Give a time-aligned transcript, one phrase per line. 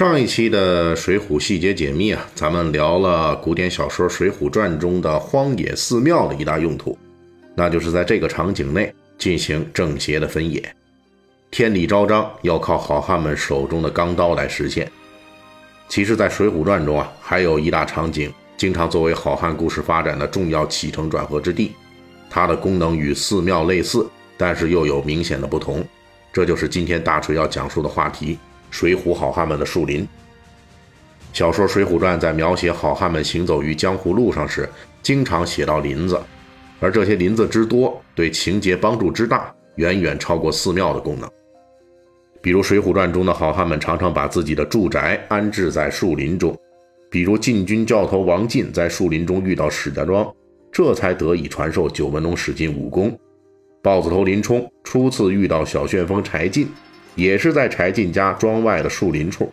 [0.00, 6.96] 上一期的《水浒细节解密》啊，咱们聊了古典小说《水浒传》中的荒野寺庙的一大用途，
[7.54, 10.74] 那就是在这个场景内进行正邪的分野。
[11.50, 14.90] 天理昭彰要靠好汉们手中的钢刀来实现。
[15.86, 21.72] 其实，在《水浒传》中啊，还有一大场景，经常作为好汉故事发展的重要起承转合之地，
[22.30, 25.86] 它的功能与寺庙类似，但是又有明显的不同。
[26.32, 28.38] 这就是今天大锤要讲述的话题。
[28.70, 30.06] 水浒好汉们的树林。
[31.32, 34.68] 小说《水浒传》在描写好汉们行走于江湖路上时，
[35.02, 36.20] 经常写到林子，
[36.80, 41.30] 而这些林子之多，对情节帮助之大，远远超过寺庙的功能。
[42.42, 46.58] 比如《水浒传》中的好汉们常常把自己的住宅安置在树林中，
[47.10, 50.28] 比如禁军教头王进在树林中遇到史家庄，
[50.72, 53.10] 这才得以传授九纹龙史进武功；
[53.82, 56.68] 豹子头林冲初次遇到小旋风柴进。
[57.14, 59.52] 也是在柴进家庄外的树林处，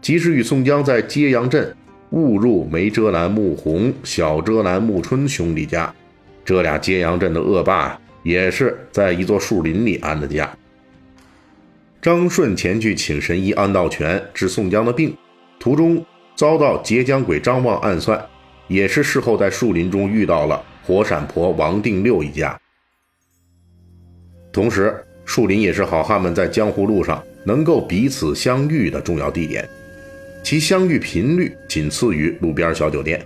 [0.00, 1.76] 即使与宋江在揭阳镇
[2.10, 5.94] 误入梅遮拦穆弘、小遮拦穆春兄弟家，
[6.44, 10.50] 这俩揭阳镇的恶霸也是在一座树林里安的家。
[12.00, 15.16] 张顺前去请神医安道全治宋江的病，
[15.60, 18.20] 途中遭到截江鬼张望暗算，
[18.66, 22.58] 也是事后在树林中遇到了火闪婆王定六一家，
[24.52, 25.00] 同时。
[25.24, 29.68] 树林也是好汉们在江湖路上能够彼此相遇的重要地点，
[30.42, 33.24] 其相遇频率仅次于路边小酒店。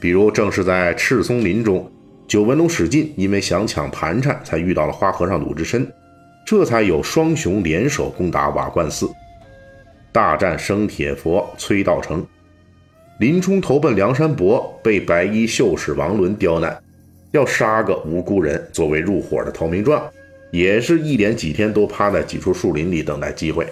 [0.00, 1.90] 比如，正是在赤松林中，
[2.26, 5.90] 九纹龙史进因为想抢盘缠，才遇到了花和尚鲁智深，
[6.44, 9.08] 这才有双雄联手攻打瓦罐寺，
[10.12, 12.26] 大战生铁佛崔道成。
[13.20, 16.76] 林冲投奔梁山伯，被白衣秀士王伦刁难，
[17.30, 20.02] 要杀个无辜人作为入伙的投名状。
[20.54, 23.66] 也是一连几天都趴在几处树林里等待机会，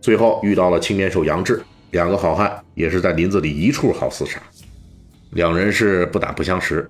[0.00, 4.40] 最后遇到了青面兽杨志，两个好汉也是在林子里一处好厮杀，
[5.32, 6.88] 两人是不打不相识。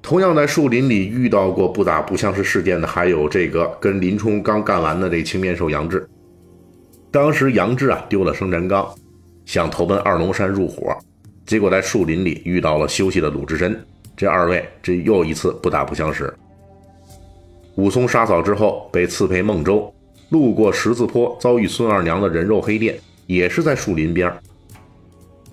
[0.00, 6.08] 同样在树林里遇到过不打不相识事件的，还有这个跟林冲刚干完的这青面兽杨志。
[7.10, 8.88] 当时杨志啊丢了生辰纲，
[9.44, 10.96] 想投奔二龙山入伙，
[11.44, 13.78] 结果在树林里遇到了休息的鲁智深，
[14.16, 16.32] 这二位这又一次不打不相识。
[17.78, 19.94] 武松杀嫂之后被赐配孟州，
[20.30, 24.32] 路过十字坡遭遇孙二娘的人肉黑店，也是在树林边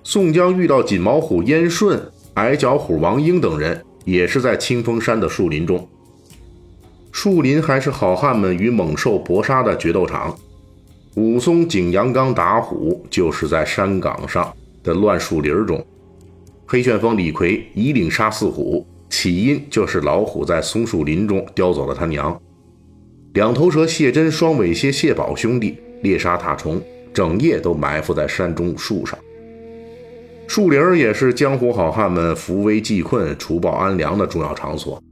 [0.02, 2.02] 宋江遇到锦毛虎燕顺、
[2.34, 5.88] 矮脚虎王英等人，也是在清风山的树林中。
[7.12, 10.36] 树林还是好汉们与猛兽搏杀的决斗场。
[11.14, 15.86] 武松景阳冈打虎，就是在山岗上的乱树林中。
[16.66, 18.84] 黑旋风李逵以领杀四虎。
[19.08, 22.38] 起因就是老虎在松树林中叼走了他娘。
[23.34, 26.80] 两头蛇谢真、双尾蝎谢宝兄弟猎杀踏虫，
[27.12, 29.18] 整夜都埋伏在山中树上。
[30.46, 35.02] 树林也是江湖好汉们扶危济困、除暴安良的重要场所。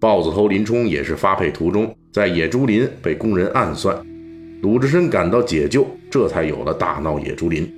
[0.00, 4.00] 豹子头林冲也是发配途中，在野猪林被工人暗算，
[4.62, 7.68] 鲁智深赶到解救，这才有了大闹野猪林。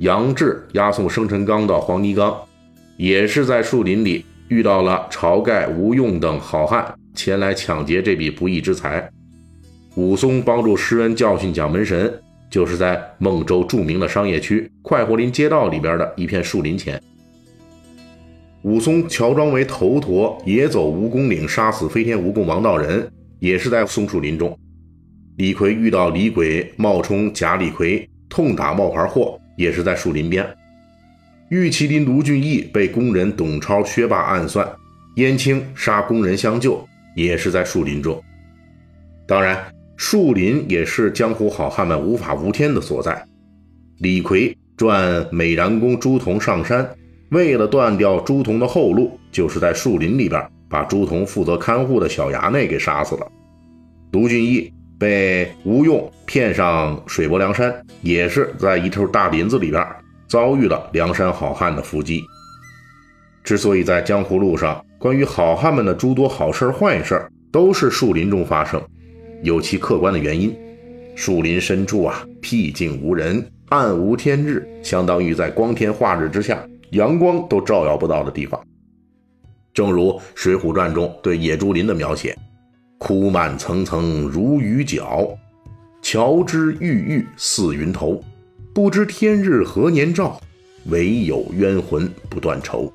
[0.00, 2.34] 杨志押送生辰纲到黄泥冈，
[2.96, 4.24] 也是在树林里。
[4.50, 9.08] 遇到了晁盖、吴用等好汉前来抢劫这笔不义之财，
[9.94, 12.12] 武松帮助施恩教训蒋门神，
[12.50, 17.00] 就是在孟州著名的商业区快活林街道里边的一片树林前。
[18.62, 23.08] 武松乔装为头陀，野走蜈蚣岭，杀死飞天蜈蚣王道人，
[23.38, 24.58] 也是在松树林中。
[25.36, 30.44] 李逵遇到李鬼冒充假李逵，痛打冒牌货，也是在树林边。
[31.50, 34.70] 玉麒麟卢俊义被工人董超、薛霸暗算，
[35.16, 36.86] 燕青杀工人相救，
[37.16, 38.22] 也是在树林中。
[39.26, 39.58] 当然，
[39.96, 43.20] 树林也是江湖好汉们无法无天的所在。
[43.98, 46.88] 李逵转美髯公朱仝上山，
[47.32, 53.26] 为了断掉朱仝的后路，就是在树林里边把朱仝负责看护的小衙内给杀死了。
[54.12, 59.84] 卢俊义被吴用骗上水泊梁山，也是在一处大林子里边。
[60.30, 62.22] 遭遇了梁山好汉的伏击。
[63.42, 68.80] 之所以在江湖路上，关于好汉们的诸多好事坏事都是树林中发生，
[69.42, 70.56] 有其客观的原因。
[71.16, 78.62] 树林深处啊，僻静无人，暗无天日，相当于在光天化日之下阳光都照耀不到的地方。
[79.74, 82.36] 正如《水浒传》中对野猪林的描写
[82.98, 85.28] ：“枯蔓层层如雨脚，
[86.02, 88.22] 乔枝郁郁似云头。
[88.72, 90.40] 不知天日何年照，
[90.86, 92.92] 唯有冤魂不断愁。”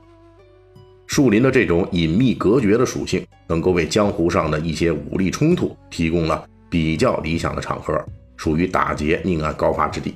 [1.08, 8.04] 树林的这种隐秘隔绝的属性，能够为江湖上的一些武力冲突提供了比较理想的场合，
[8.36, 10.16] 属于打劫命案高发之地。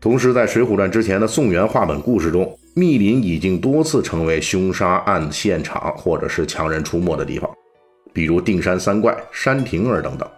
[0.00, 7.48] 同时，在《水浒传》之前的宋元话本故事中，密林已经多次成为凶杀案现场或者是强人出没的地方，
[8.12, 10.28] 比如定山三怪、山亭儿等等。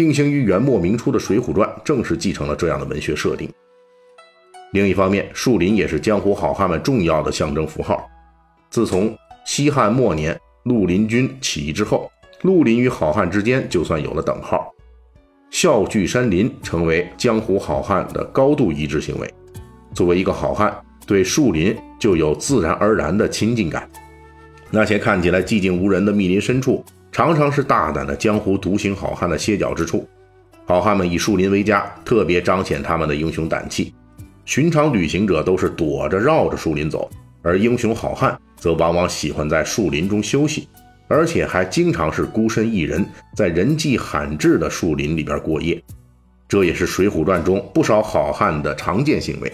[0.00, 3.46] 定型于元末明初的《水浒传》正是继承了这样的文学设定。
[4.72, 8.08] 另一方面，树林也是江湖好汉们重要的象征符号。
[8.70, 9.14] 自从
[9.44, 12.10] 西汉末年绿林军起义之后，
[12.40, 14.72] 绿林与好汉之间就算有了等号，
[15.50, 19.30] 笑聚山林成为江湖好汉的高度一致行为。
[19.92, 20.74] 作为一个好汉，
[21.06, 23.86] 对树林就有自然而然的亲近感。
[24.70, 26.82] 那些看起来寂静无人的密林深处，
[27.12, 30.08] 常常是大胆的江湖独行好汉的歇脚之处。
[30.66, 33.92] 好汉们以树林为家，特别彰显他们的英雄胆气。
[34.44, 37.10] 寻常旅行者都是躲着绕着树林走，
[37.42, 38.38] 而英雄好汉。
[38.56, 40.68] 则往往喜欢在树林中休息，
[41.08, 43.02] 而且还经常是孤身一人
[43.34, 45.82] 在人迹罕至的树林里边过夜。
[46.46, 49.50] 这也是《水浒传》中不少好汉的常见行为。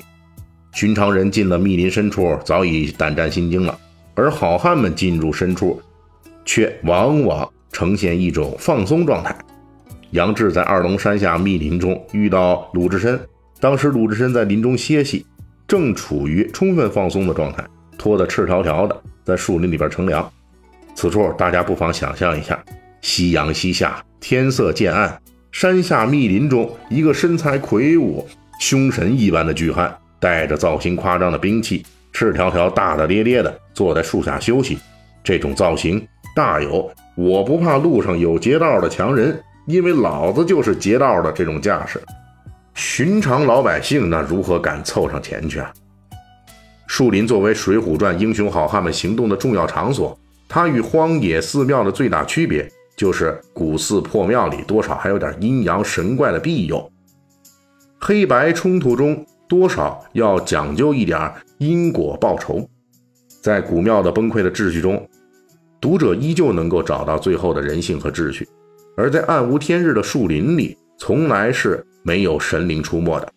[0.72, 3.78] 寻常人进了密林深处，早已胆战心惊了；
[4.16, 5.80] 而好汉们进入深处，
[6.46, 9.36] 却往往呈现一种放松状态。
[10.12, 13.20] 杨志在二龙山下密林中遇到鲁智深，
[13.60, 15.26] 当时鲁智深在林中歇息，
[15.68, 17.62] 正处于充分放松的状态。
[17.98, 20.30] 脱得赤条条的，在树林里边乘凉。
[20.94, 22.62] 此处大家不妨想象一下：
[23.00, 25.20] 夕阳西下，天色渐暗，
[25.50, 28.26] 山下密林中，一个身材魁梧、
[28.60, 34.78] 凶神一般的巨汉，带着造型夸张的兵器，赤条条、大大咧咧的坐在树下休息。
[35.24, 36.06] 这种造型
[36.36, 41.98] 大有“我不怕路上有劫道的强人，因为老子就是劫道的”这种架势。
[42.74, 45.72] 寻常老百姓那如何敢凑上前去啊？
[46.86, 50.14] 树林作为《水浒传》英雄好汉们行动的重要场所，
[50.46, 56.92] 它与荒野寺庙的最大区别就是古寺破庙里多少还有点阴阳神怪的庇佑。
[57.98, 62.68] 黑白冲突中多少要讲究一点因果报仇。
[63.42, 65.08] 在古庙的崩溃的秩序中，
[65.86, 68.44] 读者依旧能够找到最后的人性和秩序；
[68.96, 73.32] 而在暗无天日的树林里，从来是没有神灵出没的。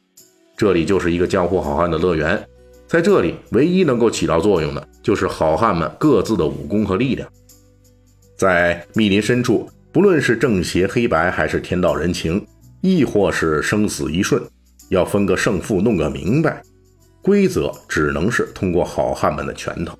[0.57, 2.43] 这里就是一个江湖好汉的乐园。
[2.87, 7.29] 在这里，唯一能够起到作用的，就是好汉们各自的武功和力量。
[8.35, 12.43] 在密林深处，不论是正邪黑白，还是天道人情，
[12.81, 14.41] 亦或是生死一瞬，
[14.89, 16.63] 要分个胜负，弄个明白，
[17.21, 19.95] 规则只能是通过好汉们的拳头。